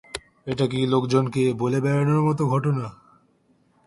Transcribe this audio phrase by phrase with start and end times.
[0.47, 2.85] এটা কি লোকজনকে বলে বেড়ানোর মতো ঘটনা?